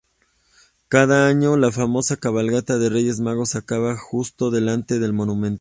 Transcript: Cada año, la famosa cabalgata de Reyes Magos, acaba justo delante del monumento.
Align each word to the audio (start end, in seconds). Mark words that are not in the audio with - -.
Cada 0.87 1.27
año, 1.27 1.57
la 1.57 1.71
famosa 1.71 2.17
cabalgata 2.17 2.79
de 2.79 2.89
Reyes 2.89 3.19
Magos, 3.19 3.53
acaba 3.53 3.95
justo 3.95 4.49
delante 4.49 4.97
del 4.97 5.13
monumento. 5.13 5.49